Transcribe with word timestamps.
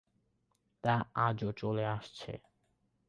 তা 0.83 0.95
আজ 1.17 1.37
ও 1.43 1.49
চলে 1.53 1.83
আসছে। 1.87 2.31